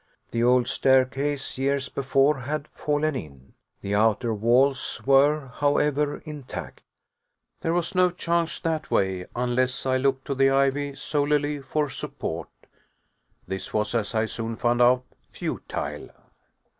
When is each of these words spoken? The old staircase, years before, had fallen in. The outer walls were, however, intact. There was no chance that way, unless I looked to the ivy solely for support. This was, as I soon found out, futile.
The 0.31 0.41
old 0.43 0.67
staircase, 0.67 1.59
years 1.59 1.87
before, 1.87 2.39
had 2.39 2.67
fallen 2.69 3.15
in. 3.15 3.53
The 3.81 3.93
outer 3.93 4.33
walls 4.33 4.99
were, 5.05 5.49
however, 5.53 6.23
intact. 6.25 6.81
There 7.59 7.71
was 7.75 7.93
no 7.93 8.09
chance 8.09 8.59
that 8.61 8.89
way, 8.89 9.27
unless 9.35 9.85
I 9.85 9.97
looked 9.97 10.25
to 10.25 10.33
the 10.33 10.49
ivy 10.49 10.95
solely 10.95 11.59
for 11.61 11.87
support. 11.87 12.49
This 13.47 13.75
was, 13.75 13.93
as 13.93 14.15
I 14.15 14.25
soon 14.25 14.55
found 14.55 14.81
out, 14.81 15.03
futile. 15.29 16.09